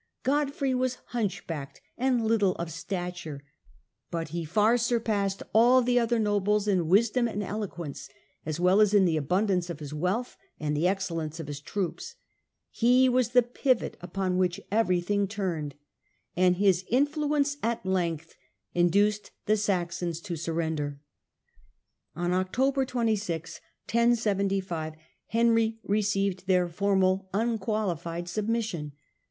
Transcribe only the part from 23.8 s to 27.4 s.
1075, Henry received their formal